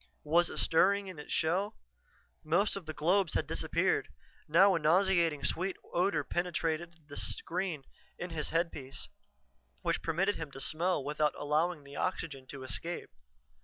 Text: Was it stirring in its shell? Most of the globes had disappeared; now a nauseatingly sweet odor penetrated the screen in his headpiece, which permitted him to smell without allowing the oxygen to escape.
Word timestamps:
Was 0.23 0.49
it 0.49 0.57
stirring 0.57 1.05
in 1.05 1.19
its 1.19 1.31
shell? 1.31 1.75
Most 2.43 2.75
of 2.75 2.87
the 2.87 2.93
globes 2.95 3.35
had 3.35 3.45
disappeared; 3.45 4.07
now 4.47 4.73
a 4.73 4.79
nauseatingly 4.79 5.45
sweet 5.45 5.77
odor 5.93 6.23
penetrated 6.23 7.07
the 7.07 7.15
screen 7.17 7.83
in 8.17 8.31
his 8.31 8.49
headpiece, 8.49 9.09
which 9.83 10.01
permitted 10.01 10.37
him 10.37 10.49
to 10.53 10.59
smell 10.59 11.03
without 11.03 11.35
allowing 11.37 11.83
the 11.83 11.97
oxygen 11.97 12.47
to 12.47 12.63
escape. 12.63 13.11